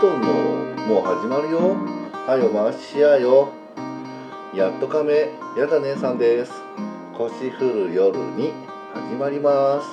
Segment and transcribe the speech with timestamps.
[0.00, 0.28] トンの
[0.86, 1.76] もう始まるよ。
[2.26, 3.52] はいお回ししやよ。
[4.54, 5.28] やっとかめ
[5.58, 6.52] やだ姉さんです。
[7.18, 8.54] 腰振る夜に
[8.94, 9.86] 始まります。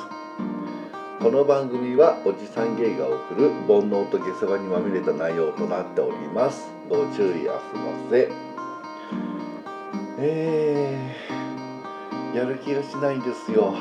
[1.21, 6.69] この番組はおじさん芸が送る煩悩と下世話にまみれた内容となっております。
[6.87, 8.31] ご注意あすませ。
[10.19, 13.75] えー、やる気がしないんですよ。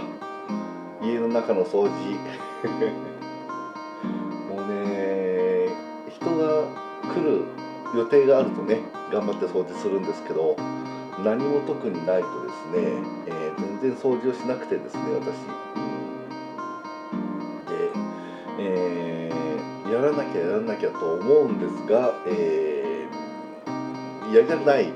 [1.00, 3.15] 家の中の掃除。
[7.26, 7.42] る
[7.94, 8.80] 予定があるとね
[9.12, 10.56] 頑張って掃除するんですけど
[11.24, 15.34] 何も特にないとですね、えー、全然掃除をしなくてですね私、
[17.66, 17.90] で、
[18.60, 24.92] えー、やらなきゃやらなきゃと思うんですが、えー、やりたくない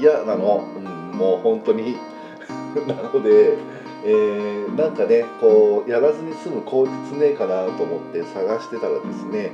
[0.00, 0.84] 嫌なの、うん、
[1.16, 1.96] もう本当に。
[2.88, 3.58] なので
[4.04, 9.52] えー、なんかねこうやらずに済む口実ねえかなと思って探してたらですね、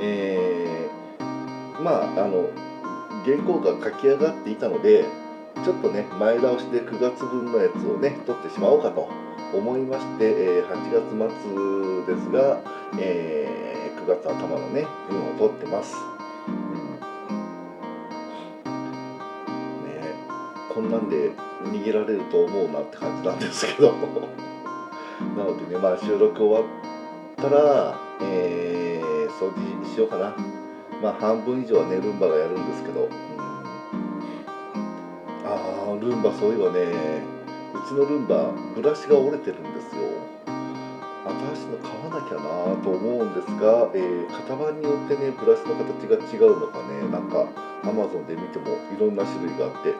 [0.00, 0.99] えー、
[1.82, 2.50] まああの
[3.24, 5.04] 原稿が書き上がっていたので
[5.64, 9.08] ちょっとね前倒しで9月分のやつをね取ってしまおうかと
[9.54, 11.34] 思いまして、えー、8月
[12.06, 12.60] 末ですが、
[12.98, 15.96] えー、9月頭のね分を取ってます。
[20.72, 21.32] こんなんで
[21.64, 23.92] 逃げられると思うなって感じなんですけど。
[25.36, 26.64] なのでねまあ収録終わっ
[27.36, 30.59] たら、えー、掃除しようかな。
[31.02, 33.10] まあ半分以上はねルンバがやるんですけど、うん、
[35.44, 36.80] あールンバそういえばね
[37.74, 40.02] うちのルンバブラシが折れてるんですよ。
[41.20, 47.46] 新しいの買わなきゃなと思うんですが、えー、型番によってねブラシの形が違うのかねなんか
[47.84, 49.94] アマゾンで見てもいろんな種類があって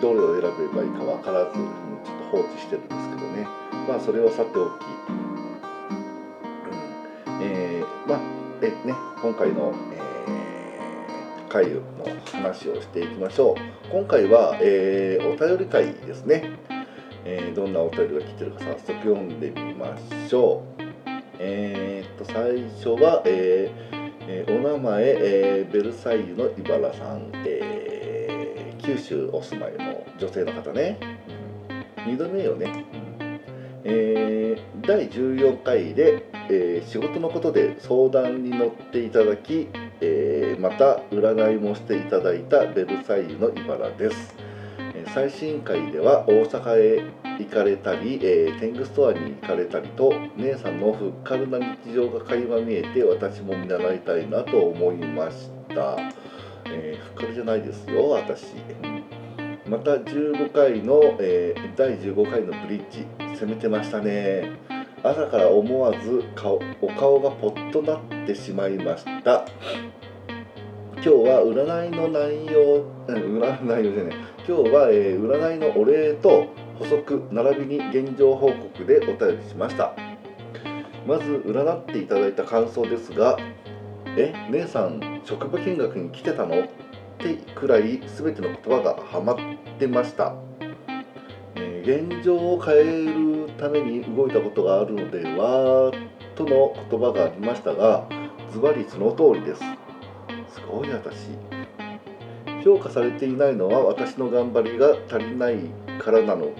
[0.00, 3.46] どれを選べばいいか分からず、ちょっと放置してるんですけどね。
[3.88, 5.12] まあそれはさておき、う
[7.32, 7.42] ん。
[7.42, 8.20] えー、まあ
[8.62, 9.93] えね今回の、えー、
[11.54, 11.82] 回の
[12.32, 13.88] 話をしていきましょう。
[13.88, 16.50] 今回は、えー、お便り会ですね、
[17.24, 19.96] えー、どんなお便りが来てるか早速読んでみま
[20.28, 20.82] しょう。
[21.38, 23.70] えー、っと最初は、え
[24.26, 30.98] えー、お名前、えー、ベルサイユの茨さん、え九州お住まいの女性の方ね、
[31.98, 32.84] 2度目よね、
[33.84, 39.68] え、第14回で、え、仕事のことで相談に乗っていただき、
[40.06, 44.36] えー、また占いもしていただいたベルサイユの茨です、
[45.14, 47.02] 最新回では大阪へ
[47.38, 55.96] 行かれたり、えー、テングストアに行かれたりと姉さんのふっかるな日常が垣間見えて私も見習いたいなと思いました。
[56.66, 58.56] え、ふっかるじゃないですよ私。
[59.66, 63.06] また15回の、え、第15回のブリッジ
[63.40, 64.52] 攻めてましたね。
[65.02, 69.44] 朝から思わず顔お顔がポッとなっててしまいました。
[70.94, 74.14] 今日は占いの内容占い内容じゃない。
[74.46, 76.46] 今日は、えー、占いのお礼と
[76.78, 79.94] 補足並びに現状報告でお便りしました。
[81.06, 83.36] まず占っていただいた感想ですが
[84.16, 86.60] え姉さん職場見学に来てたの？
[86.62, 86.68] っ
[87.18, 89.36] てくらい全ての言葉がハマっ
[89.78, 90.34] てました、
[91.56, 95.92] えー、現状を変えるために動いたことがあるのでは？
[96.34, 98.06] との言葉がありましたが
[98.52, 99.60] ズバリその通りです。
[100.48, 101.30] すごい私。
[102.62, 105.56] 評価されていないのは私の頑張りが足りない
[105.98, 106.52] からなの。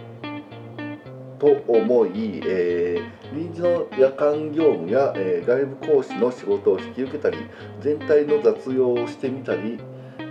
[1.39, 7.39] と思い、えー、臨時の夜間業務や、えー、外部講師の仕事を引き受けたり
[7.81, 9.79] 全体の雑用をしてみたり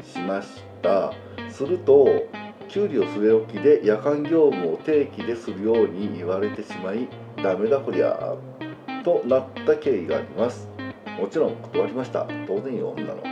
[0.04, 1.14] しました。
[1.50, 2.08] すると
[2.68, 8.36] 給料据え置きで夜間業務を定期でするように言われてしまいダメだこりゃ。
[9.04, 10.68] となった経緯があります。
[11.20, 12.28] もちろん断りました。
[12.48, 13.24] 当然よ女の。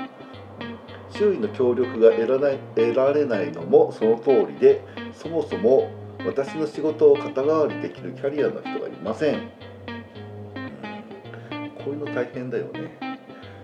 [1.21, 4.81] 周囲の協力が得らない得られないのもその通りで
[5.13, 5.91] そもそも
[6.25, 9.43] 私の仕事を肩代わりできるキャリアの人がいません、うん、
[11.71, 12.97] こういうの大変だよね、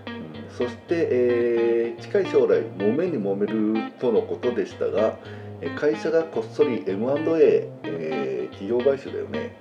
[0.06, 5.16] うん、そして、えー、近い将来揉めに揉めるとのことでしたが
[5.76, 9.56] 会社がこっそり M&A、えー、企業買収だよね、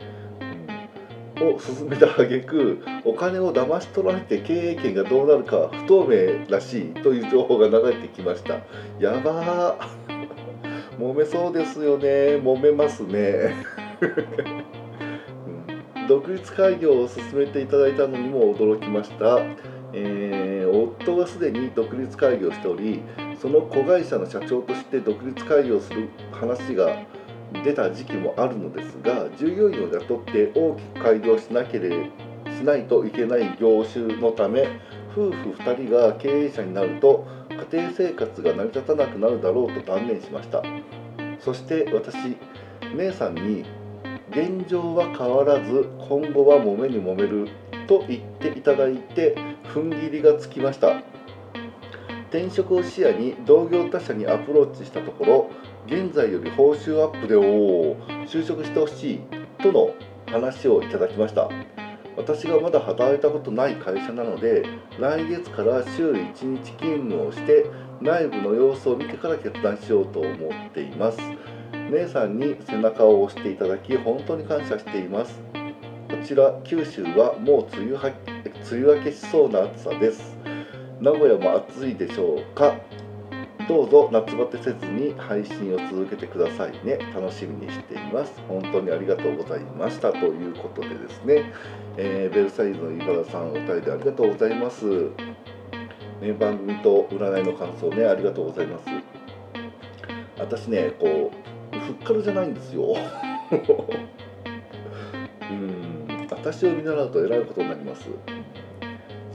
[1.41, 8.55] を進めた挙句お金を騙し取られて経営権がどうなるか不透明らしいという情報が流れてきました。
[8.99, 10.07] やばー。
[10.97, 12.37] 揉めそうですよね。
[12.37, 13.55] 揉めますね。
[16.07, 19.39] 独立開業を進めていただいたのにも驚きました、
[19.93, 23.01] えー、夫はすでに独立開業しており
[23.41, 26.95] その子会社の社長として独立開業する話が
[27.63, 32.09] 出た時期もあるのですが従業員を雇って大きく開業しなけれ
[32.45, 34.67] しないといけない業種のため
[35.11, 37.25] 夫婦2人が経営者になると
[37.71, 40.61] 家庭生活が成り立たなくなるだろうと断念しました。
[41.39, 42.15] そして私
[42.95, 43.63] 姉さんに
[44.29, 47.49] 現状は変わらず今後は揉めに揉める
[47.87, 51.01] と言っていただいて踏ん切りがつきました。
[52.29, 55.49] 転職を視野に同業他社にアプローチしたところ
[55.87, 57.95] 現在より報酬アップでお
[58.25, 59.19] 就職してほしい
[59.63, 59.93] との
[60.25, 61.49] 話をいただきました。
[62.17, 64.65] 私がまだ働いたことない会社なので
[64.99, 67.67] 来月から週1日勤務をして
[68.01, 71.19] 内部の様子を見てから決断しようと思っています。
[71.89, 75.39] 姉さんに背中を押していただき本当に感謝しています。
[75.53, 78.11] こちら九州はもう梅雨は
[78.69, 80.37] 梅雨明けしそうな暑さです。
[80.99, 82.75] 名古屋も暑いでしょうか？
[83.67, 86.99] どうぞ夏バテせずに配信を続けてくださいね。
[87.13, 88.31] 楽しみにしています。
[88.47, 90.13] 本当にありがとうございました。
[90.13, 91.51] ということでですね、
[91.97, 94.85] えー、ベルサイユの茨さんお便りありがとうございます、
[96.21, 98.85] ね、番組と占いの感想ねありがとうございます。
[100.39, 101.33] 私ねこ
[101.73, 102.95] うふっかるじゃないんですよ。
[105.51, 108.07] うん私を見習うとえらいことになります。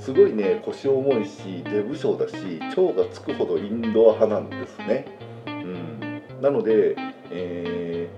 [0.02, 5.06] すごいね腰重いしデブ症だし腸がつくほどインドア派なんですね、
[5.46, 6.96] うん、なので、
[7.31, 8.08] え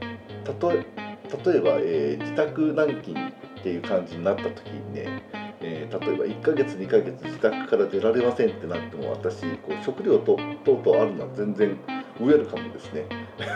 [0.44, 5.22] ー、例えば、えー、自宅軟禁っていう感じになった時にね、
[5.60, 11.78] えー、例えば1ヶ月2ヶ月自宅から出られませんってなっても私こう食料と等々あるのは全然
[12.18, 13.04] ウェルカムですね。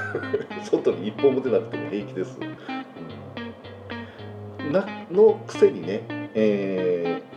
[0.71, 2.39] 外に一歩も出なくても平気です、
[4.61, 6.03] うん、なのくせにね、
[6.35, 7.28] えー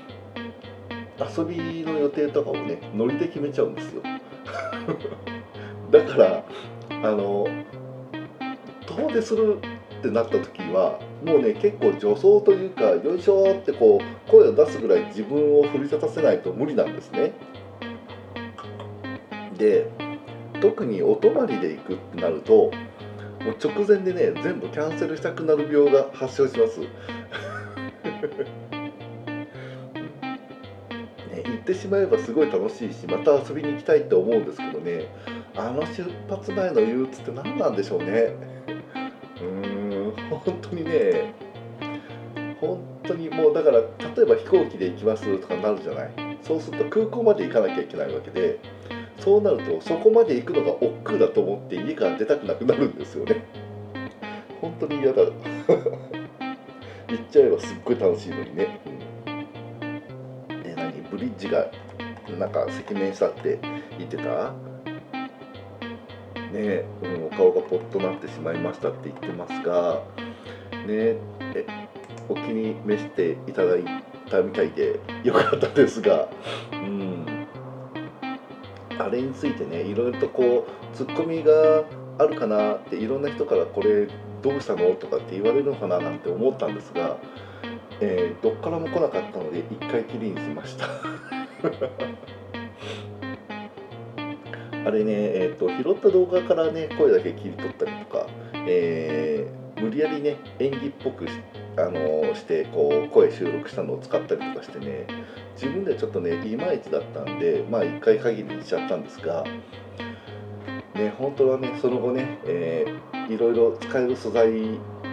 [1.21, 4.01] 遊びの予定とかをねノリで決めちゃうんですよ。
[5.91, 6.43] だから
[6.89, 7.47] あの
[8.87, 9.57] 遠出する
[9.99, 17.33] ってなった時はもうね結構助走というかよいしょってこう声を出すぐらい自分を奮い立たせないと無理なんですね。
[19.57, 19.87] で
[20.59, 22.71] 特にお泊まりで行くってなるともう
[23.63, 26.81] 直前でね全部キャンセルしたくなる病が発症します。
[31.61, 35.05] ってしまえばすごい楽しいしまた遊びに行きたいって思うんですけどね。
[35.55, 38.07] あの出発前の憂鬱って何なんでしょうね。
[39.39, 41.33] うーん本当にね。
[42.59, 43.85] 本当にもうだから例
[44.23, 46.11] えば飛行機で行きますとかなるじゃない。
[46.41, 48.59] そうすると空港まで行かなきゃいけないわけで
[49.19, 53.45] そうなるとそこまで行くのが億劫だと思って家から出たくなくなるんですよね。
[54.59, 55.21] 本当に嫌だ。
[57.07, 58.79] 行っちゃえばすっごい楽しいのにね、
[61.21, 61.67] リッジが
[62.37, 63.59] なんか赤面したって
[63.97, 64.53] 言ってた？
[66.51, 70.01] ねうん、お顔がポッとなってしまいましたって言ってますが
[70.85, 71.15] ね
[71.55, 71.65] え
[72.27, 73.83] お気に召していただい
[74.29, 76.27] たみたいでよかったですが、
[76.73, 77.47] うん、
[78.99, 81.85] あれについてねいろいろとこうツッコミが
[82.19, 84.07] あるかなっていろんな人からこれ
[84.41, 84.93] どうしたの？
[84.95, 87.17] とかって言われるのかななんて思ったんですが
[88.01, 90.87] えー、どっからも来なかったので一回きりにしました。
[94.83, 98.25] あれね、えーと、拾った動画からね声だけ切り取ったりとか、
[98.65, 101.33] えー、無理やりね演技っぽくし,、
[101.77, 105.05] あのー、してこう声収録したのを使ったりとかしてね
[105.53, 109.43] 自分ではちょっとねいまいちだったんでまあ1回限りにしちゃったんですが
[110.95, 114.51] ね本当はねその後ね、えー、いろいろ使える素材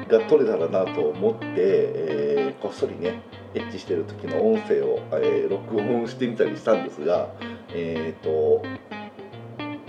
[0.08, 3.20] が取れたらなと思って、えー、こっそりね
[3.54, 7.28] エッチしてる時の音声を、えー、録音してみたりしたんですが
[7.72, 8.62] えっ、ー、と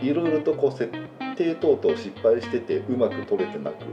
[0.02, 0.92] いろいろとこう設
[1.36, 3.84] 定等々失敗しててうまく取れてなく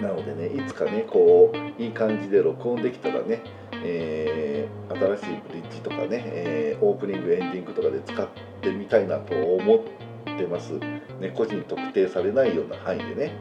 [0.00, 3.40] なのでねいつかねこういい感じで録音できたらね、
[3.84, 8.28] えー、新しいブリッジとかね、えー、オープニングエンディングとかで使っ
[8.60, 9.80] てみたいなと思っ
[10.36, 10.72] てます。
[11.20, 13.32] ね、個人特定されないような範囲でね。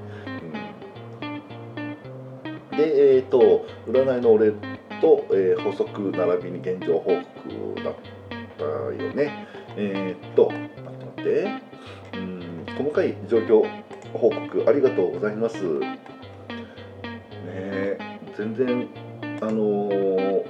[2.80, 4.52] で、え、ー、と占いの俺
[5.02, 7.96] と、えー、補足並びに現状報告だっ
[8.58, 9.48] たよね。
[9.76, 11.70] えっ、ー、と、待って待って。
[12.14, 13.64] うん、細かい状況
[14.14, 15.58] 報告ありがとうございます。
[15.80, 15.98] ね
[18.38, 18.88] 全然、
[19.42, 20.44] あのー、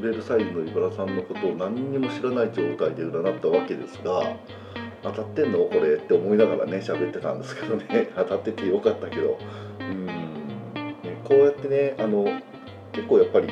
[0.00, 4.36] ベルサイユの茨さんのことを何にも知らない状態で占ったわけですが、
[5.02, 5.58] 当たってんの？
[5.60, 5.94] これ？
[5.94, 9.38] って思いながらね喋ってたんですけどね 当たっててよかったけど
[11.28, 12.24] こうやってねあの
[12.92, 13.48] 結構やっぱり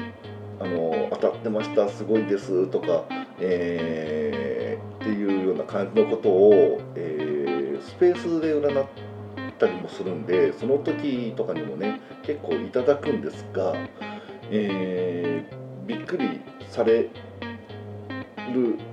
[0.58, 3.04] あの当たってましたすごいですとか、
[3.38, 8.88] えー、っていうような感じのことを、えー、スペースで占っ
[9.58, 13.74] たりもするんでその時とかにもね結構いただくんですが、
[14.50, 16.40] えー、びっくり
[16.70, 17.10] される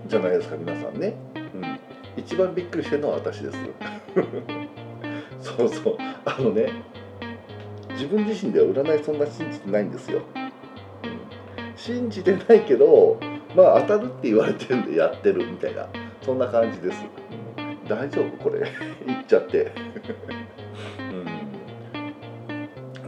[0.08, 1.80] じゃないですか皆さんね、うん、
[2.18, 3.58] 一番びっくりしてるのは私です。
[5.40, 5.98] そうそう。
[6.26, 6.93] あのね
[7.94, 10.52] 自分自身では占いそんな信じてないんですよ、うん、
[11.76, 13.20] 信じてないけど
[13.56, 15.88] まあ当たるって言われてるんでやってるみたいな
[16.24, 17.06] そんな感じです、
[17.58, 18.68] うん、大丈夫これ。
[19.06, 19.72] 言っちゃって。
[21.00, 21.26] うん。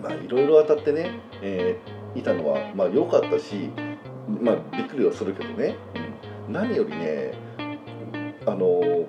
[0.02, 1.12] まあいろいろ当たってね、
[1.42, 3.70] えー、いたのはまあ良かったし
[4.28, 5.76] まあびっくりはするけどね、
[6.48, 7.34] うん、何よりね
[8.46, 9.06] あの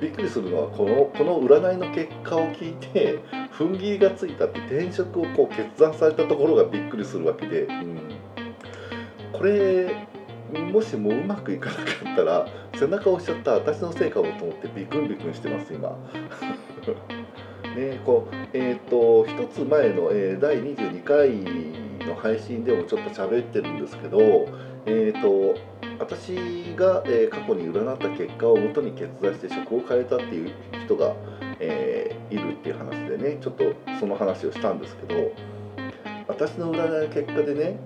[0.00, 3.18] びっくりするのはこのこの占いの結果を聞いて
[3.62, 7.98] 踏ん切りがついたって転職をこう決断されたところがびっくりするわけで、うん、
[9.32, 10.08] これ
[10.52, 15.96] もしもうまくいかなかったら背中を押しちゃった私のせいかもと思ってビクンビクンしてます今。
[17.76, 21.30] ねこうえっ、ー、と一つ前の、えー、第22回
[22.06, 24.18] の配信でもちょっと喋ってるんですけど
[24.84, 25.58] えっ、ー、と
[25.98, 26.34] 私
[26.76, 30.50] が、えー、過去に占った結果をもとに決断して職を変えたっていう
[30.84, 31.14] 人が、
[31.62, 35.32] えー、いるっていう話でねちょっとその話をしたんですけど
[36.26, 37.78] 私の占いの結果でね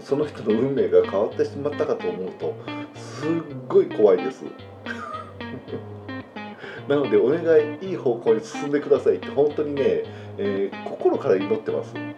[0.00, 2.56] その人の運命が変わってしまったかと思うと
[2.94, 3.28] すっ
[3.68, 4.44] ごい怖いです。
[6.88, 7.42] なのでお願
[7.82, 9.82] いいい方向に進んでくださいって本当にね、
[10.38, 12.14] えー、心から祈ってます、うん、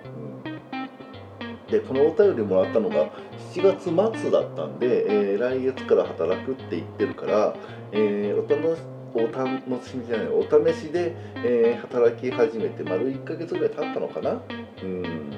[1.71, 3.11] でこのお便りもらったのが
[3.52, 3.90] 7月
[4.21, 7.54] 末だったんで、えー、来月から働くって言ってるから、
[7.92, 8.82] えー、お楽し
[9.14, 9.49] お楽
[9.87, 14.40] しみじゃないお試しで、えー、働き始めて丸1ヶ月ぐらい経ったのかな？
[14.83, 15.33] うん。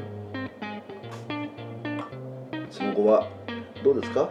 [2.71, 3.29] その後は
[3.83, 4.29] どうですか？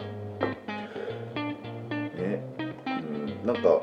[2.16, 2.42] ね。
[2.86, 2.90] う
[3.44, 3.80] んなんか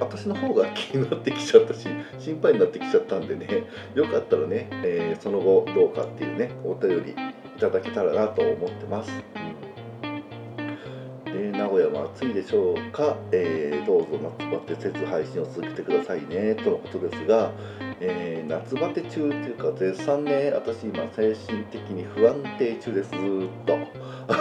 [0.00, 1.86] 私の方が気になってきちゃったし
[2.18, 3.46] 心配になってきちゃったんでね。
[3.94, 7.14] よかったらね、えー、その後どうかっていうねお便りい
[7.60, 9.10] ただけたらなと思ってます。
[11.72, 16.54] 古屋も暑いでしょうか、えー、どうぞ夏バテせず配信を続けてくださいね。
[16.54, 17.50] とのことですが、
[17.98, 23.10] えー、夏バテ中っていうか絶賛ね私今精神的に不安定中です。
[23.12, 23.20] ずっ
[23.64, 23.78] と。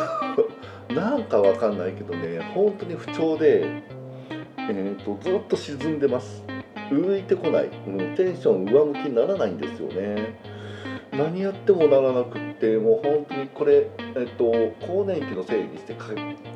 [0.93, 3.65] なんかわかんないけどね本当に不調で、
[4.57, 6.43] えーと、ずっと沈んでます。
[6.89, 10.35] 浮いてこない、うん、テンション上向きにならないんですよね。
[11.11, 16.07] 何やってもならなくってもう本当にこれ、えーと、更年期のせいにしてか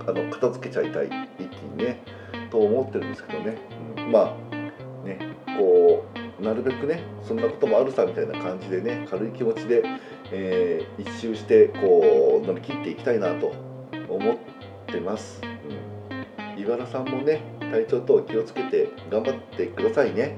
[0.07, 1.07] あの片付けちゃいたい
[1.39, 2.01] 一気にね
[2.49, 3.57] と思ってるんですけどね、
[3.97, 5.19] うん、まあね
[5.57, 6.05] こ
[6.39, 9.83] うなるべくねそんなこともあるさみたいな感じでね軽い気持ちで、
[10.31, 13.53] えー、一周してこう乗り切っていきたいなと
[14.07, 14.37] 思っ
[14.87, 20.37] てます、うん、井原さんもね体調等気をつけて頑張ってくださいね、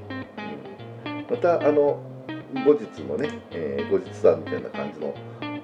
[1.06, 2.07] うん、またあの
[2.64, 5.14] 後日のね、えー、後日談みたいな感じの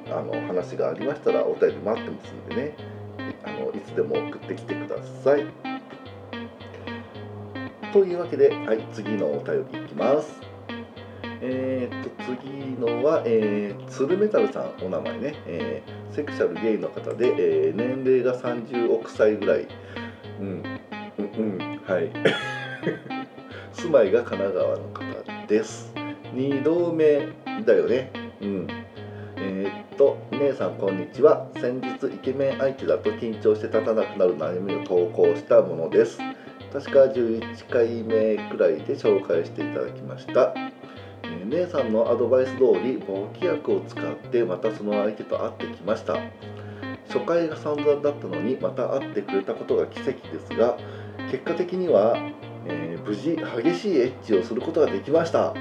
[0.06, 2.76] あの話がありましたらお便り待ってますんでね。
[3.44, 5.46] あのいつでも送ってきてください。
[7.92, 10.40] というわけで、はい、次のお便りいきます。
[11.40, 19.68] えー、っと次のは、えー、ツルメタルさんお名前ね、えー、セクシャルゲイの方で、えー、年齢が30億歳ぐらい。
[20.40, 20.62] うん
[21.18, 22.10] うんうんはい。
[23.72, 26.03] 住まいが神奈川の方です。
[26.34, 27.28] 2度目
[27.64, 28.10] だよね。
[28.40, 28.66] うん。
[29.36, 31.48] えー、っと姉さんこんにちは。
[31.54, 36.18] 先日イケメン相手だと緊張して立たなくなる悩みを投稿したものです。
[36.72, 40.52] 確か11回目くらいで紹介していただきました。
[41.22, 46.18] え姉さんのアドバイス通り簿記薬を使ってまたその相手と会ってきました。
[47.06, 50.76] 初回が散々だったのにまた会ってくれたことが奇跡ですが
[51.30, 52.16] 結果的には、
[52.66, 55.54] えー、無事激しいエッチをすることができました。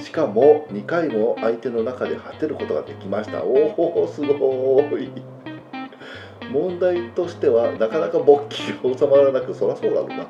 [0.00, 3.44] しかも2回も相手の中で果てることができました。
[3.44, 5.10] おおすごい。
[6.50, 10.26] 問題としてはなかなか勃起が収まらなくそりゃそうだろうな。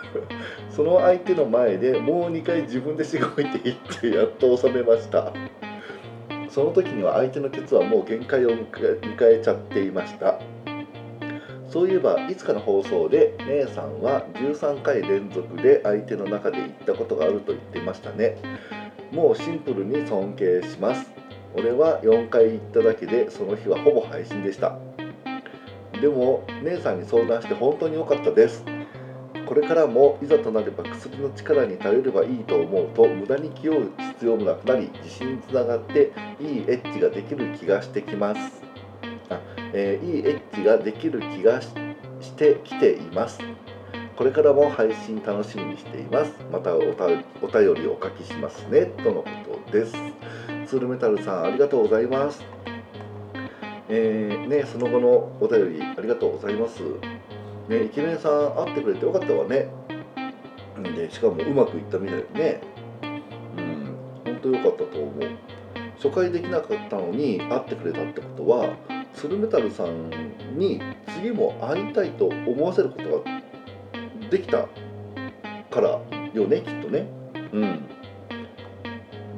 [0.70, 5.32] その相手の前でもう2回自分でしごいていってやっと収めました。
[6.50, 8.66] その時には相手のケツはもう限界を迎
[9.20, 10.38] えちゃっていました。
[11.68, 18.36] そういえばいつかの放送で姉さんは13回連続で相手の中で言ったことがあると言ってましたね。
[19.12, 21.10] もうシンプルに尊敬します。
[21.54, 24.78] 俺は4回言っただけでその日はほぼ配信でした。
[26.00, 28.64] でも姉さんに相談して本当に良かったです。
[29.46, 38.62] これからもいざとなれば薬の力に頼ればいいと思うと無駄に気負う必要もなくなり自信につながっていいエッジができる気がしてきます。
[39.30, 39.40] あ、
[39.72, 41.72] えー、いいエッジができる気がし
[42.36, 43.38] てきています。
[44.18, 47.24] これからも配信楽しみにしていますまたお便
[47.74, 49.28] りお書きしますねとのこ
[49.64, 49.92] とです
[50.66, 52.42] ツールメタルさんありがとうございます
[53.88, 55.08] えー、ね、その後の
[55.40, 56.82] お便りありがとうございます。
[57.68, 59.66] ね、イケメンさん会ってくれてよかったわね。
[60.94, 62.60] で、しかもうまくいったみたいでね。
[63.56, 63.96] うん、
[64.26, 65.30] 本当よかったと思う。
[65.96, 68.76] 初回できなかったのに会ってくれたってことは、
[69.14, 70.10] スルメタルさん
[70.58, 70.82] に
[71.14, 73.37] 次も会いたいと思わせることが
[74.30, 74.68] できた
[75.70, 76.00] から
[76.32, 77.06] よね、きっとね。
[77.52, 77.88] うん。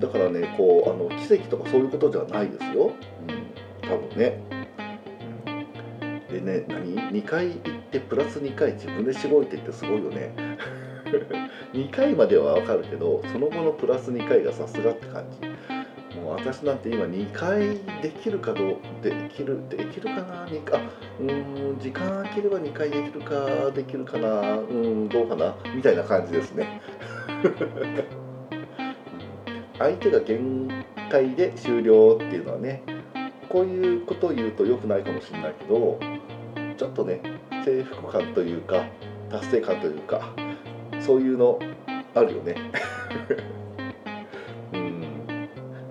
[0.00, 2.92] だからね、こう、あの奇跡とかそういうことじゃないですよ。
[3.28, 4.40] うん、多分ね。
[6.30, 10.32] でね、何 ?2 回行ってプラス2回自分でしごいてってすごいよね。
[11.74, 15.49] 2回まではわかるけどその後のプラス2回がさすがって感じ
[16.42, 20.80] 私なんて今2回できるかどうできるできるかな？2回
[21.20, 24.58] うん時間空ければ2回できるかできるかな？
[24.58, 25.54] うんどうかな？
[25.74, 26.80] みたいな感じですね。
[29.78, 32.82] 相手が限界で終了っていうのはね
[33.48, 35.98] こういうことを言うと良くないかもしれないけど
[36.76, 37.20] ちょっとね
[37.64, 38.84] 征服感というか
[39.30, 40.34] 達成感というか
[41.00, 41.58] そういうの
[42.14, 42.56] あるよね。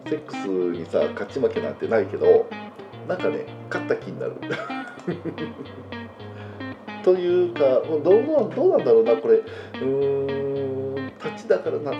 [0.09, 2.49] セックスにさ勝ち負けなんてないけど
[3.07, 4.33] なんかね勝った気になる。
[7.03, 8.17] というかどうど
[8.67, 9.35] うなんだろうなこれ。
[9.35, 9.85] うー
[10.33, 11.91] ん立ちだからな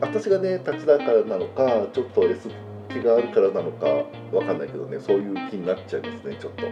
[0.00, 2.48] 私がね立ちだからなのかちょっと S
[2.90, 3.86] 気があるからなのか
[4.32, 6.66] わかんないけどねそういう気になっちゃいますねちょっと。
[6.66, 6.70] う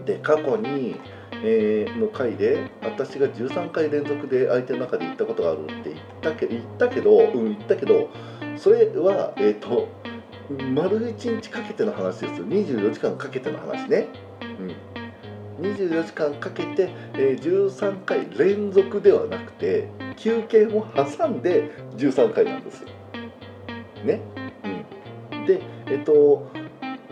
[0.00, 0.04] ん。
[0.04, 0.96] で過去に
[1.42, 8.10] えー、の回で私が13回連続で相手の中で言ったことがあるって言ったけ言ったけど、うん、言ったけど
[8.58, 9.88] それは、えっ、ー、と
[10.50, 14.08] 丸1日かけての話です24時間かけての話ね。
[15.60, 22.88] うん、24時間かけて、えー、13回連続ではなくて休憩も挟んで13回なんですよ。
[24.04, 24.20] ね。
[25.30, 26.50] うん、でえっ、ー、と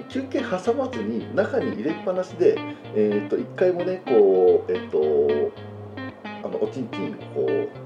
[0.09, 2.57] 休憩挟まずに中に入れっぱなしで、
[2.95, 5.53] えーと、1回もねこうえっ、ー、と
[6.43, 7.86] あのおちんちんこう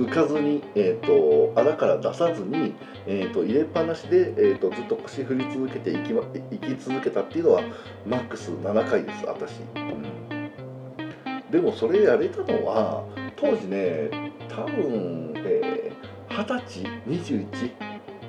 [0.00, 2.74] 抜かずに、えーと、穴から出さずに、
[3.06, 7.62] えーと、入れっぱなしで、えー、とずっと腰振り続けていき,、ま、いき続けたっていうのは
[8.06, 13.04] マックス7回です私、うん、でもそれやれたのは
[13.36, 17.46] 当時ね多分、えー、歳21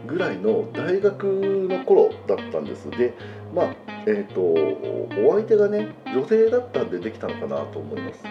[0.07, 1.23] ぐらいの大学
[1.69, 2.89] の頃だったんです。
[2.89, 3.13] で
[3.53, 3.75] まあ
[4.07, 4.41] えっ、ー、と
[5.21, 8.23] お相手がね女性だったんでできたのかなと思います。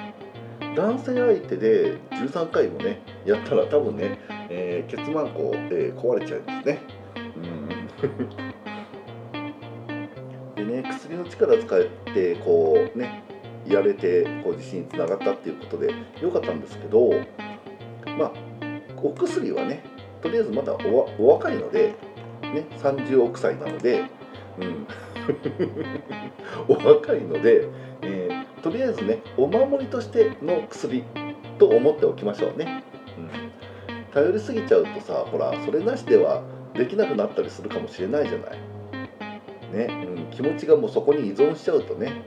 [0.76, 4.18] 男性相手で13回もねやったら多分ね、
[4.48, 6.80] えー、血満個、えー、壊れちゃいますね。
[7.36, 7.40] う
[10.64, 10.66] ん。
[10.66, 11.82] でね薬の力使っ
[12.14, 13.24] てこうね
[13.66, 17.10] やれてこう自信につながったっていうことで良かったんですけど
[18.18, 18.32] まあ
[19.02, 19.82] お薬はね
[20.22, 21.96] とりあえずまだお若いので、
[22.42, 24.04] ね、30億歳なので、
[24.58, 24.86] うん、
[26.68, 27.66] お若いので、
[28.62, 31.04] とりあえずねお守りとしての薬
[31.58, 32.84] と思っておきましょうね、
[33.18, 36.42] うん、頼りすぎちゃうとさほらそれなしでは
[36.74, 38.58] できなくなったりするかもしれないじゃない。
[39.72, 42.24] ね、うん、気持ちがもうそこに依存しちゃうとね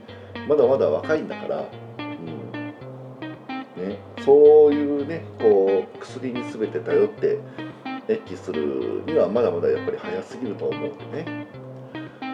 [0.48, 1.64] まだまだ若いんだから、
[1.98, 2.52] うん。
[3.76, 7.38] ね、そういうねこう薬に全て頼って
[8.08, 11.46] エッチするにはまだまだやっぱり早すぎると思うんでね。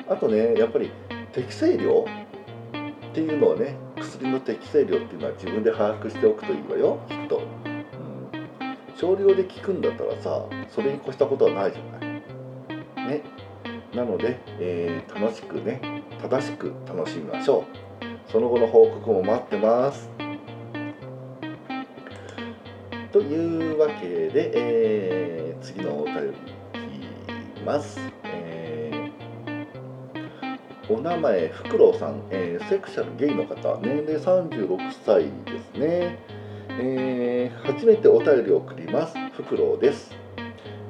[0.08, 0.90] あとねやっぱり
[1.32, 2.04] 適正量
[3.10, 12.10] っていうのはね薬の適正量っていうのは自分で把握しておくといいわよきっと、うん、少量で効くんだったらさそれに越したことはないじゃない。
[13.08, 13.22] ね。
[13.94, 15.80] なので、えー、楽しくね
[16.22, 17.64] 正しく楽しみましょ
[17.98, 18.30] う。
[18.30, 20.08] その後の報告も待ってます。
[23.12, 26.32] というわけで、えー、次のお便りい
[27.56, 28.19] きます。
[30.90, 36.18] お名前、フクロウさん、えー、セクシャルゲイの方、年齢36歳ですね。
[36.70, 39.14] えー、初めてお便りを送ります。
[39.36, 40.10] フクロウです。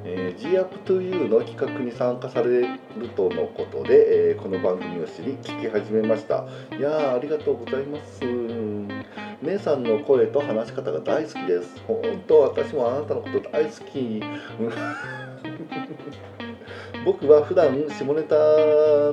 [0.03, 2.79] えー、G up to you の企画に参加される
[3.15, 8.21] とのことで、えー、この番組を知り聞き始めましたいやありがとうございます
[9.43, 14.21] 姉さんの声と話し方が大好きです本当私もあなたのこと大好き
[17.03, 18.35] 僕は普段下ネタ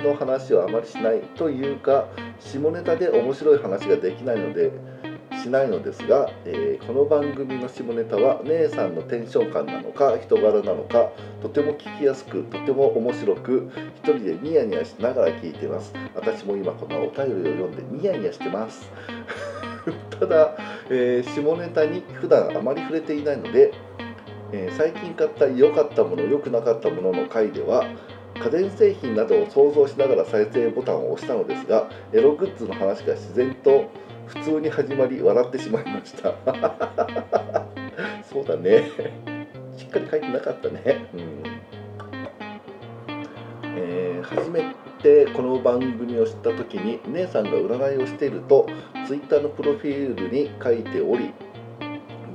[0.05, 4.73] の話をあまりしないというか下ネタで面白い話ができないので
[5.43, 15.93] しないのですが、えー、この番組の下ネタは姉さんのテンション感なのか人柄なのかとても聞きやすくとても面白く一人でニヤニヤしながら聞いてます。
[16.15, 18.91] 私も今このお便りを読んでニヤニヤしてます。
[20.19, 20.57] ただ、
[20.91, 23.73] えー、下ネタに普段あまり触れていないので、
[24.53, 27.85] えー、最近買った良かったもの良くなかったものの回では
[28.43, 33.91] 家電製品などを想像しながら再生ボタンを押したのですがエログッズの話が自然と
[34.27, 36.35] 普通に始まり笑ってしまいました。
[38.23, 38.91] そうだね。
[39.77, 41.07] しっかり書いてなかったね。
[41.15, 41.43] うん。
[43.65, 44.63] えー、初め
[45.03, 48.67] てこの番組を知った時に姉さんが占いをしていると
[49.07, 51.33] Twitter のプロフィールに書いており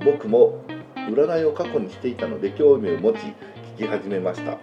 [0.03, 0.63] 僕も
[1.09, 3.17] 占いを過去にしていたので興味を持ち
[3.77, 4.57] 聞き始めました。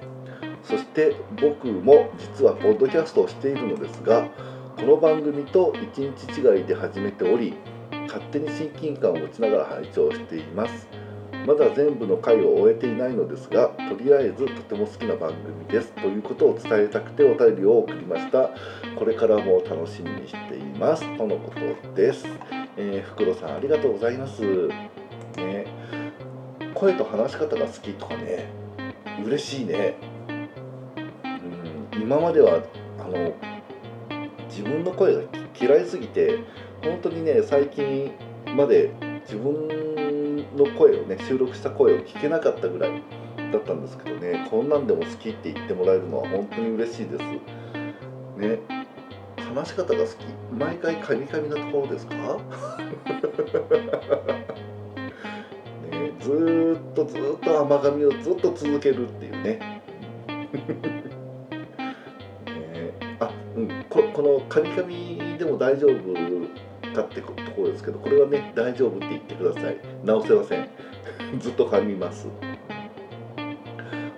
[0.62, 4.28] そして僕も実はポッドキャストをしているのですが
[4.76, 7.54] この番組と1日違いで始めており
[8.06, 10.88] 勝手に親近感を持ちながら拝聴しています。
[11.46, 15.92] まだ全部の回を終えていないのですがとりあえずとても好きな番組です。
[15.92, 18.50] ということを伝えたくてお便りを送りました。
[18.98, 21.02] これからも楽しみにしています。
[21.16, 22.26] とのことです、
[22.76, 24.42] えー、袋さんありがとうございます。
[25.36, 25.99] ね。
[26.80, 28.48] 声と話し方が好きとかね。
[29.22, 29.96] 嬉しいね。
[31.92, 32.02] うん。
[32.02, 32.62] 今までは
[32.98, 33.34] あの
[34.48, 35.20] 自分の声が
[35.60, 36.38] 嫌いすぎて
[36.82, 38.12] 本当にね最近
[38.56, 38.90] まで
[39.24, 43.02] 自分の声をね収録した声を聞けなかったぐらい
[43.52, 44.48] だったんですけどね。
[44.50, 47.22] こんなんでも好きって言ってもらえるのは本当に嬉しいです。
[48.38, 48.58] ね。
[49.54, 50.14] 話し方が好き。
[50.58, 52.14] 毎回カミカミなところですか？
[57.04, 59.82] とずっと甘噛みをずっと続けるっていうね。
[62.46, 63.84] ねあうん。
[63.88, 69.76] ここのカミカミでも大丈夫かってところですけどこれはね大丈夫って言ってください。
[70.04, 70.68] 直せません。
[71.38, 72.28] ずっと噛みます。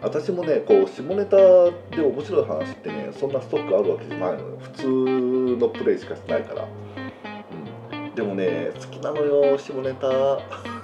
[0.01, 4.45] 私もねこう下ネタで面白い話ってねそんなストックあるわけじゃないのよ。
[4.59, 4.87] 普通
[5.59, 10.73] のプレイしかしないから、うん、でもね好きなのよ下ネタ。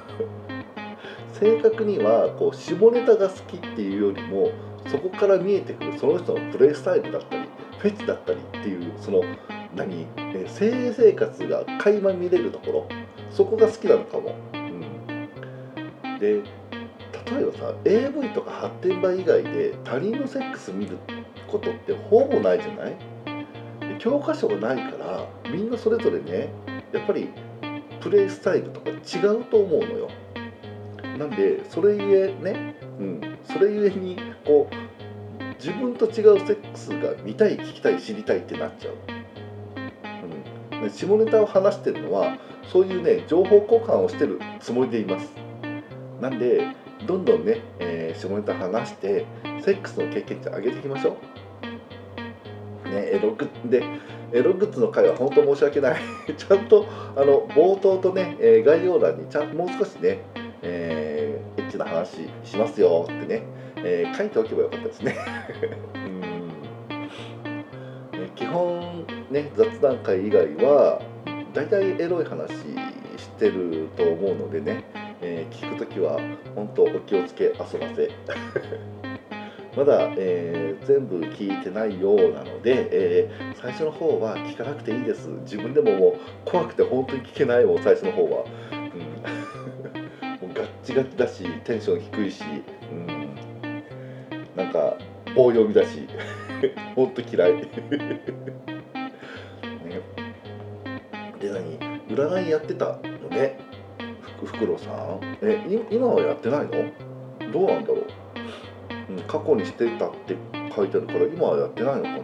[1.41, 4.51] 正確にはこう下ネタが好きっていうよりも
[4.87, 7.49] そこから見えてくるその人のプレイスタイルだったり
[7.79, 9.23] フェチだったりっていうその
[9.75, 12.89] 何、え性生活が垣間見れるところ
[13.31, 14.35] そこが好きなのかも。
[14.55, 16.43] うん、で
[17.31, 20.97] 例えばさ AV とか発展場以外で他人のセックス見る
[21.47, 22.97] ことってほぼないじゃない？
[23.99, 26.49] 教科書がないからみんなそれぞれね
[26.93, 27.29] やっぱり
[28.01, 30.09] プレイスタイルとか違うと思うのよ。
[31.19, 38.95] なんでそれゆえね、うん、それゆえにこう自分と違うセックスが見たい聞きたい知りたいってなっちゃう、
[40.83, 42.39] うん、下ネタを話してるのは
[42.73, 45.29] そういうね情報交換をしてるつもりでいます。
[46.21, 46.69] なんで
[47.07, 49.27] どんどんね、えー、下ネタ話して
[49.65, 51.17] セックスの経験値上げていきましょ
[52.87, 52.89] う。
[52.91, 53.83] ねエログで
[54.33, 56.01] エログッズの回は本当申し訳ない。
[56.37, 60.21] ちゃんとあの冒頭とね、えー、概要欄にちゃんもう少しね
[60.63, 61.08] えー、
[61.59, 63.43] エッチな話しますよってね、
[63.77, 65.17] えー、書いておけばよかったですね。
[65.95, 66.49] うん。
[68.37, 71.03] 基本ね雑談会以外は
[71.53, 72.53] 大体エロい話
[73.17, 74.85] してると思うのでね、
[75.21, 76.21] えー、聞く時は
[76.55, 78.11] 本当お気をつけ遊ばせ。
[79.77, 85.29] まだ、えー、全部聞いてないようなので、えー、最初の方は聞かなくていいです。
[85.43, 88.45] 自分でももう怖くて本当に聞けないもん最初の方は
[90.89, 92.43] チガチだしテンション低いし、
[92.91, 93.37] うん、
[94.57, 94.97] なんか
[95.37, 96.09] 棒読みだし
[96.97, 97.57] ほんと嫌い。
[97.57, 97.69] ね、
[101.39, 101.79] で何？
[102.09, 103.59] 占いやってたのね。
[104.43, 105.21] ふくろさん。
[105.43, 106.71] え今はやってないの？
[107.53, 108.07] どうなんだろう、
[109.11, 110.37] うん、過去にしてたって
[110.75, 112.13] 書いてあるから今はやってないのかな？
[112.15, 112.19] ね。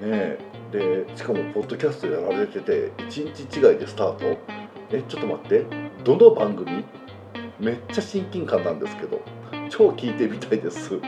[0.00, 0.38] え
[0.70, 4.38] でしかもポッドキャストやられてて1日違いでスタート？
[4.92, 5.87] えちょっと待って。
[6.08, 6.86] どの番組
[7.60, 9.20] めっちゃ親近感なんですけど
[9.68, 10.98] 超聞いてみたいです。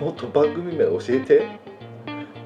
[0.00, 1.46] 本当番組名教えて。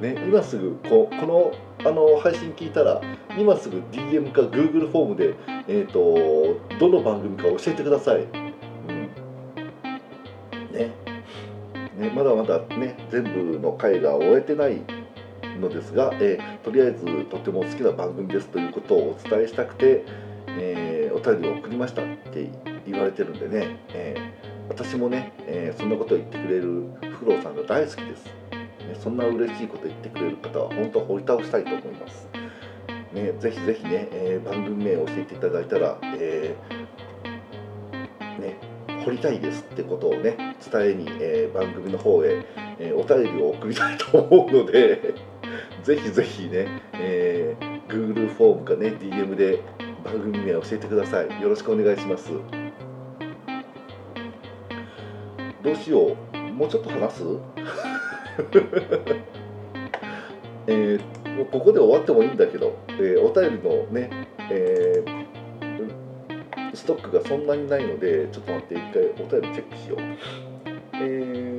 [0.02, 3.00] ね今すぐここのあの配信聞いたら
[3.38, 5.34] 今すぐ DM か Google フォームで
[5.68, 9.10] えっ、ー、とどの番組か教えてください、うん、
[10.72, 10.90] ね。
[11.96, 14.82] ねまだまだね全部の回が終えてない
[15.58, 20.04] のですが、えー、とりあえずとても好きな番組ですということをお伝えしたくて、
[20.46, 20.89] えー
[21.20, 22.50] 便りを送りましたって
[22.87, 28.33] 言われてるんでね、えー、私もね、えー、そんなことを言ってくれるフクロウさんが大好きです、ね、
[29.02, 32.28] そんな嬉しいこと言ってくれる方は本当掘り倒したいと思います、
[33.12, 36.56] ね、ぜひぜひね、えー、番組名を教えていただいたら、え
[38.38, 38.56] ね、
[39.04, 42.44] 掘りたいですってことをね伝えに、え番組の方へ、
[42.78, 45.14] えお便りを送りたいと思うので
[45.83, 47.56] ぜひぜひね、え
[47.88, 49.62] Google フォームかね DM で
[50.04, 51.42] 番組名教えてください。
[51.42, 52.30] よろしくお願いします。
[55.62, 56.36] どうしよう。
[56.52, 57.22] もうちょっと話す？
[60.66, 65.26] えー、ここで終わってもいいんだけど、えー、お便りのね、えー、
[66.74, 70.00] ストックがそんなにないのでちょっと待って一回お便りチェックしよう。
[70.94, 71.49] えー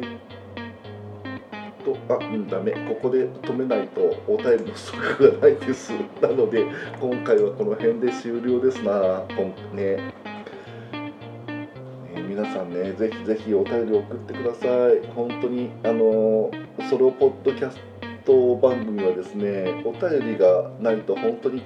[2.08, 2.71] とあうんダメ。
[2.71, 5.91] ここで止めないとお便りのストックがないです。
[6.21, 6.65] なので
[6.99, 9.23] 今回はこの辺で終了ですな。
[9.73, 10.13] ね
[12.27, 15.06] 皆さんねぜひぜひお便り送ってください。
[15.15, 16.51] 本当にあの
[16.89, 17.77] ソロポッドキャス
[18.25, 21.63] ト番組はですねお便りがないと本当に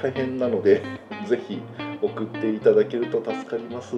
[0.00, 0.82] 大変なので
[1.26, 1.60] ぜひ
[2.00, 3.96] 送っていただけると助かります。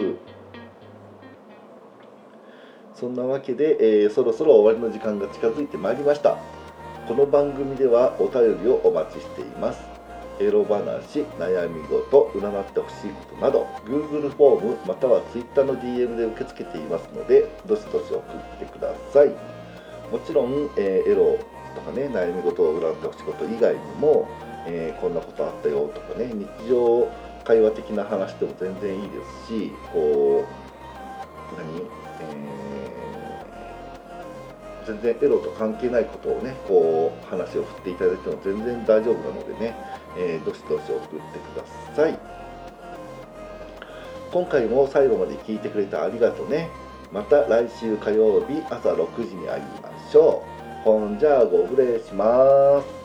[3.00, 6.36] そんなわけで、えー、そろそろ終わりの時間が近づいてまいりました。
[7.08, 9.80] この番組ではお便りをお待ちしています。
[10.38, 19.28] エロ話、悩み事、占ってほしいことなど Google フォームまたは Twitter の DM で受け付けていますのでどしどし送ってください。
[20.12, 21.38] もちろん、えー、エロ
[21.74, 24.28] とかね悩み事を占ってほしいこと以外にも、
[24.66, 27.08] えー、こんなことあったよとかね日常
[27.44, 30.70] 会話的な話でも全然いいですしこう
[31.56, 31.80] 何、
[32.20, 32.59] えー、
[34.90, 39.76] 全然エロと関係ないことをねこう話を振っていただいても全然大丈夫なのでね
[40.16, 42.18] えー、どしどし送ってください。
[44.32, 46.68] 今回も最後まで聞いてくれてありがとうね。
[47.12, 50.44] また来週火曜日朝6時に会いましょ
[50.80, 50.84] う。
[50.84, 52.99] ほんじゃあご無礼します。